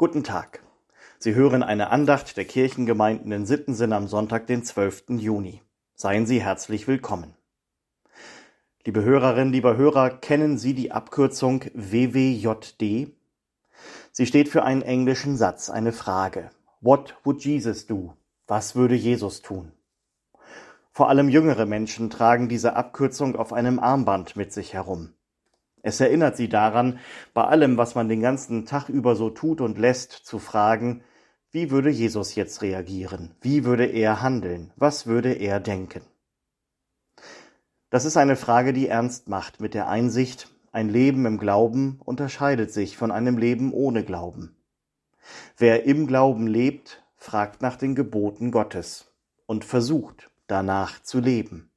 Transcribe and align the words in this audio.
Guten 0.00 0.22
Tag. 0.22 0.62
Sie 1.18 1.34
hören 1.34 1.64
eine 1.64 1.90
Andacht 1.90 2.36
der 2.36 2.44
Kirchengemeinden 2.44 3.32
in 3.32 3.46
Sittensinn 3.46 3.92
am 3.92 4.06
Sonntag, 4.06 4.46
den 4.46 4.62
12. 4.62 5.06
Juni. 5.18 5.60
Seien 5.96 6.24
Sie 6.24 6.40
herzlich 6.40 6.86
willkommen. 6.86 7.34
Liebe 8.84 9.02
Hörerinnen, 9.02 9.52
lieber 9.52 9.76
Hörer, 9.76 10.10
kennen 10.10 10.56
Sie 10.56 10.72
die 10.72 10.92
Abkürzung 10.92 11.64
WWJD? 11.74 13.12
Sie 14.12 14.26
steht 14.26 14.48
für 14.48 14.62
einen 14.62 14.82
englischen 14.82 15.36
Satz, 15.36 15.68
eine 15.68 15.90
Frage. 15.90 16.50
What 16.80 17.16
would 17.24 17.44
Jesus 17.44 17.88
do? 17.88 18.14
Was 18.46 18.76
würde 18.76 18.94
Jesus 18.94 19.42
tun? 19.42 19.72
Vor 20.92 21.08
allem 21.08 21.28
jüngere 21.28 21.66
Menschen 21.66 22.08
tragen 22.08 22.48
diese 22.48 22.76
Abkürzung 22.76 23.34
auf 23.34 23.52
einem 23.52 23.80
Armband 23.80 24.36
mit 24.36 24.52
sich 24.52 24.74
herum. 24.74 25.14
Es 25.82 26.00
erinnert 26.00 26.36
sie 26.36 26.48
daran, 26.48 26.98
bei 27.34 27.44
allem, 27.44 27.76
was 27.76 27.94
man 27.94 28.08
den 28.08 28.20
ganzen 28.20 28.66
Tag 28.66 28.88
über 28.88 29.16
so 29.16 29.30
tut 29.30 29.60
und 29.60 29.78
lässt, 29.78 30.12
zu 30.12 30.38
fragen, 30.38 31.02
wie 31.50 31.70
würde 31.70 31.90
Jesus 31.90 32.34
jetzt 32.34 32.62
reagieren? 32.62 33.34
Wie 33.40 33.64
würde 33.64 33.86
er 33.86 34.20
handeln? 34.20 34.72
Was 34.76 35.06
würde 35.06 35.32
er 35.32 35.60
denken? 35.60 36.02
Das 37.90 38.04
ist 38.04 38.18
eine 38.18 38.36
Frage, 38.36 38.74
die 38.74 38.88
ernst 38.88 39.28
macht 39.28 39.60
mit 39.60 39.72
der 39.72 39.88
Einsicht, 39.88 40.50
ein 40.72 40.90
Leben 40.90 41.24
im 41.24 41.38
Glauben 41.38 41.98
unterscheidet 42.04 42.70
sich 42.70 42.98
von 42.98 43.10
einem 43.10 43.38
Leben 43.38 43.72
ohne 43.72 44.04
Glauben. 44.04 44.56
Wer 45.56 45.84
im 45.84 46.06
Glauben 46.06 46.46
lebt, 46.46 47.02
fragt 47.16 47.62
nach 47.62 47.76
den 47.76 47.94
Geboten 47.94 48.50
Gottes 48.50 49.10
und 49.46 49.64
versucht 49.64 50.30
danach 50.46 51.02
zu 51.02 51.20
leben. 51.20 51.67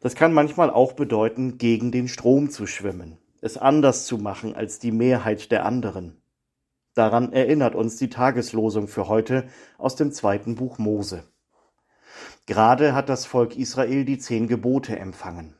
Das 0.00 0.14
kann 0.14 0.32
manchmal 0.32 0.70
auch 0.70 0.92
bedeuten, 0.92 1.58
gegen 1.58 1.90
den 1.90 2.06
Strom 2.06 2.50
zu 2.50 2.66
schwimmen, 2.66 3.18
es 3.40 3.56
anders 3.56 4.06
zu 4.06 4.16
machen 4.16 4.54
als 4.54 4.78
die 4.78 4.92
Mehrheit 4.92 5.50
der 5.50 5.64
anderen. 5.64 6.22
Daran 6.94 7.32
erinnert 7.32 7.74
uns 7.74 7.96
die 7.96 8.08
Tageslosung 8.08 8.88
für 8.88 9.08
heute 9.08 9.48
aus 9.76 9.96
dem 9.96 10.12
zweiten 10.12 10.54
Buch 10.54 10.78
Mose. 10.78 11.24
Gerade 12.46 12.94
hat 12.94 13.08
das 13.08 13.26
Volk 13.26 13.56
Israel 13.56 14.04
die 14.04 14.18
zehn 14.18 14.48
Gebote 14.48 14.98
empfangen. 14.98 15.54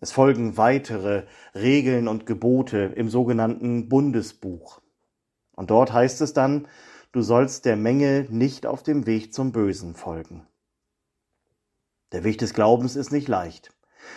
Es 0.00 0.12
folgen 0.12 0.56
weitere 0.56 1.24
Regeln 1.54 2.08
und 2.08 2.24
Gebote 2.24 2.92
im 2.96 3.10
sogenannten 3.10 3.88
Bundesbuch. 3.88 4.80
Und 5.54 5.70
dort 5.70 5.92
heißt 5.92 6.20
es 6.22 6.32
dann, 6.32 6.68
du 7.12 7.20
sollst 7.20 7.64
der 7.64 7.76
Menge 7.76 8.26
nicht 8.30 8.64
auf 8.64 8.82
dem 8.82 9.06
Weg 9.06 9.34
zum 9.34 9.52
Bösen 9.52 9.94
folgen. 9.94 10.46
Der 12.12 12.24
Weg 12.24 12.38
des 12.38 12.54
Glaubens 12.54 12.96
ist 12.96 13.12
nicht 13.12 13.28
leicht. 13.28 13.72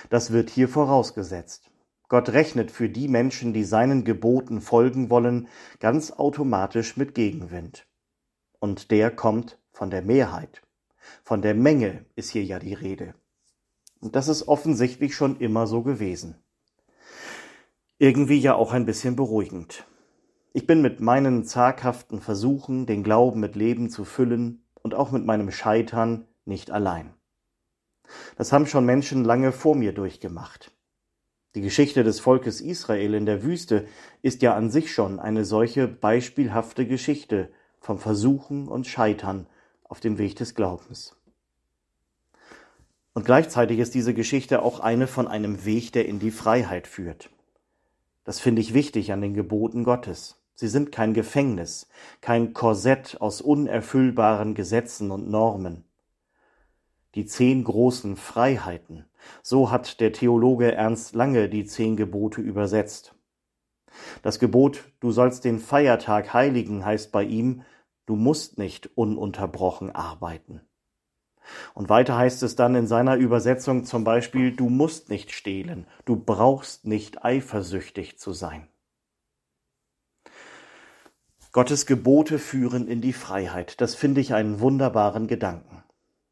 Das 0.10 0.32
wird 0.32 0.50
hier 0.50 0.68
vorausgesetzt. 0.68 1.70
Gott 2.10 2.30
rechnet 2.30 2.70
für 2.70 2.90
die 2.90 3.08
Menschen, 3.08 3.54
die 3.54 3.64
seinen 3.64 4.04
Geboten 4.04 4.62
folgen 4.62 5.10
wollen, 5.10 5.48
ganz 5.80 6.12
automatisch 6.12 6.96
mit 6.96 7.16
Gegenwind. 7.16 7.88
Und 8.60 8.92
der 8.92 9.10
kommt 9.10 9.60
von 9.72 9.90
der 9.90 10.04
Mehrheit. 10.04 10.62
Von 11.24 11.42
der 11.42 11.56
Menge 11.56 12.06
ist 12.16 12.30
hier 12.30 12.44
ja 12.44 12.60
die 12.60 12.74
Rede. 12.74 13.16
Und 14.00 14.16
das 14.16 14.28
ist 14.28 14.48
offensichtlich 14.48 15.16
schon 15.16 15.40
immer 15.40 15.66
so 15.66 15.82
gewesen. 15.82 16.36
Irgendwie 17.98 18.38
ja 18.38 18.54
auch 18.56 18.74
ein 18.74 18.86
bisschen 18.86 19.16
beruhigend. 19.16 19.86
Ich 20.52 20.68
bin 20.68 20.82
mit 20.82 21.00
meinen 21.00 21.46
zaghaften 21.46 22.22
Versuchen, 22.22 22.86
den 22.86 23.04
Glauben 23.04 23.40
mit 23.40 23.56
Leben 23.56 23.90
zu 23.90 24.06
füllen 24.06 24.64
und 24.82 24.94
auch 24.94 25.12
mit 25.12 25.26
meinem 25.26 25.50
Scheitern 25.50 26.28
nicht 26.46 26.70
allein. 26.70 27.14
Das 28.38 28.52
haben 28.52 28.68
schon 28.68 28.86
Menschen 28.86 29.24
lange 29.24 29.52
vor 29.52 29.76
mir 29.76 29.94
durchgemacht. 29.94 30.72
Die 31.56 31.62
Geschichte 31.62 32.04
des 32.04 32.20
Volkes 32.20 32.62
Israel 32.62 33.14
in 33.14 33.28
der 33.28 33.44
Wüste 33.44 33.86
ist 34.24 34.42
ja 34.42 34.56
an 34.56 34.72
sich 34.72 34.92
schon 34.92 35.20
eine 35.20 35.46
solche 35.46 35.88
beispielhafte 35.88 36.88
Geschichte 36.88 37.52
vom 37.80 38.00
Versuchen 38.00 38.68
und 38.68 38.88
Scheitern 38.88 39.46
auf 39.84 40.00
dem 40.00 40.18
Weg 40.18 40.36
des 40.36 40.56
Glaubens. 40.56 41.16
Und 43.14 43.26
gleichzeitig 43.26 43.78
ist 43.78 43.94
diese 43.94 44.16
Geschichte 44.16 44.64
auch 44.64 44.80
eine 44.80 45.06
von 45.06 45.28
einem 45.28 45.64
Weg, 45.64 45.92
der 45.92 46.08
in 46.08 46.18
die 46.18 46.32
Freiheit 46.32 46.88
führt. 46.88 47.30
Das 48.24 48.40
finde 48.40 48.62
ich 48.62 48.74
wichtig 48.74 49.12
an 49.12 49.22
den 49.22 49.36
Geboten 49.36 49.84
Gottes. 49.84 50.42
Sie 50.56 50.68
sind 50.68 50.92
kein 50.92 51.14
Gefängnis, 51.14 51.88
kein 52.22 52.54
Korsett 52.54 53.22
aus 53.22 53.42
unerfüllbaren 53.42 54.56
Gesetzen 54.56 55.12
und 55.12 55.30
Normen 55.30 55.84
die 57.16 57.26
zehn 57.26 57.64
großen 57.64 58.16
Freiheiten. 58.16 59.06
So 59.42 59.72
hat 59.72 60.00
der 60.00 60.14
Theologe 60.14 60.74
Ernst 60.74 61.16
Lange 61.16 61.50
die 61.50 61.66
zehn 61.66 61.96
Gebote 61.96 62.42
übersetzt. 62.42 63.16
Das 64.22 64.40
Gebot, 64.40 64.86
du 65.00 65.12
sollst 65.12 65.46
den 65.46 65.60
Feiertag 65.60 66.34
heiligen, 66.34 66.84
heißt 66.84 67.12
bei 67.12 67.24
ihm, 67.24 67.64
du 68.06 68.16
musst 68.16 68.58
nicht 68.58 68.98
ununterbrochen 68.98 69.92
arbeiten. 69.92 70.62
Und 71.74 71.90
weiter 71.90 72.18
heißt 72.18 72.42
es 72.44 72.56
dann 72.56 72.76
in 72.76 72.88
seiner 72.88 73.18
Übersetzung 73.18 73.86
zum 73.86 74.04
Beispiel, 74.04 74.56
du 74.56 74.70
musst 74.70 75.10
nicht 75.10 75.32
stehlen, 75.32 75.88
du 76.06 76.16
brauchst 76.16 76.86
nicht 76.86 77.24
eifersüchtig 77.24 78.18
zu 78.18 78.32
sein. 78.32 78.68
Gottes 81.52 81.86
Gebote 81.86 82.40
führen 82.40 82.88
in 82.88 83.02
die 83.02 83.14
Freiheit. 83.14 83.80
Das 83.80 83.94
finde 83.94 84.22
ich 84.22 84.34
einen 84.34 84.60
wunderbaren 84.60 85.28
Gedanken. 85.28 85.84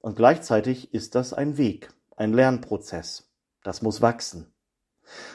Und 0.02 0.16
gleichzeitig 0.16 0.94
ist 0.94 1.14
das 1.14 1.32
ein 1.32 1.58
Weg, 1.58 1.94
ein 2.16 2.34
Lernprozess. 2.34 3.30
Das 3.64 3.84
muss 3.84 4.02
wachsen. 4.02 4.52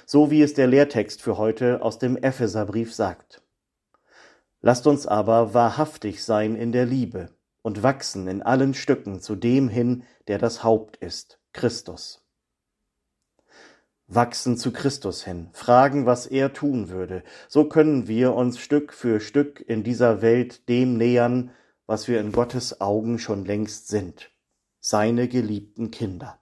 So 0.06 0.30
wie 0.30 0.42
es 0.42 0.54
der 0.54 0.66
Lehrtext 0.66 1.22
für 1.22 1.38
heute 1.38 1.82
aus 1.82 1.98
dem 2.00 2.16
Epheserbrief 2.16 2.92
sagt. 2.92 3.42
Lasst 4.60 4.88
uns 4.88 5.06
aber 5.06 5.54
wahrhaftig 5.54 6.24
sein 6.24 6.56
in 6.56 6.72
der 6.72 6.84
Liebe 6.84 7.30
und 7.62 7.84
wachsen 7.84 8.26
in 8.26 8.42
allen 8.42 8.74
Stücken 8.74 9.20
zu 9.20 9.36
dem 9.36 9.68
hin, 9.68 10.02
der 10.26 10.38
das 10.38 10.64
Haupt 10.64 10.96
ist, 10.96 11.38
Christus. 11.52 12.24
Wachsen 14.08 14.56
zu 14.56 14.72
Christus 14.72 15.24
hin, 15.24 15.50
fragen, 15.52 16.06
was 16.06 16.26
er 16.26 16.52
tun 16.52 16.88
würde, 16.88 17.22
so 17.48 17.68
können 17.68 18.08
wir 18.08 18.34
uns 18.34 18.58
Stück 18.58 18.92
für 18.92 19.20
Stück 19.20 19.60
in 19.60 19.84
dieser 19.84 20.22
Welt 20.22 20.68
dem 20.68 20.96
nähern, 20.96 21.50
was 21.86 22.08
wir 22.08 22.20
in 22.20 22.32
Gottes 22.32 22.80
Augen 22.80 23.18
schon 23.18 23.44
längst 23.44 23.88
sind 23.88 24.30
seine 24.88 25.26
geliebten 25.26 25.90
Kinder, 25.90 26.38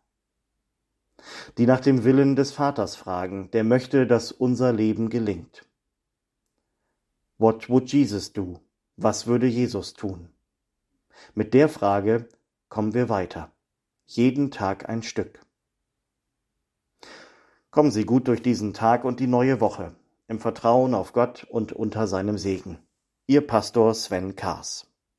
die 1.56 1.64
nach 1.64 1.80
dem 1.80 2.04
Willen 2.04 2.36
des 2.36 2.52
Vaters 2.52 2.94
fragen, 2.94 3.50
der 3.52 3.64
möchte, 3.64 4.06
dass 4.06 4.32
unser 4.32 4.70
Leben 4.70 5.08
gelingt. 5.08 5.66
What 7.38 7.70
would 7.70 7.90
Jesus 7.90 8.34
do? 8.34 8.60
Was 8.98 9.26
würde 9.26 9.46
Jesus 9.46 9.94
tun? 9.94 10.28
Mit 11.34 11.54
der 11.54 11.70
Frage 11.70 12.28
kommen 12.68 12.92
wir 12.92 13.08
weiter. 13.08 13.50
Jeden 14.04 14.50
Tag 14.50 14.90
ein 14.90 15.02
Stück. 15.02 15.40
Kommen 17.70 17.90
Sie 17.90 18.04
gut 18.04 18.28
durch 18.28 18.42
diesen 18.42 18.74
Tag 18.74 19.06
und 19.06 19.20
die 19.20 19.26
neue 19.26 19.62
Woche, 19.62 19.96
im 20.28 20.38
Vertrauen 20.38 20.92
auf 20.92 21.14
Gott 21.14 21.44
und 21.44 21.72
unter 21.72 22.06
seinem 22.06 22.36
Segen. 22.36 22.78
Ihr 23.26 23.46
Pastor 23.46 23.94
Sven 23.94 24.36
Kaas. 24.36 24.93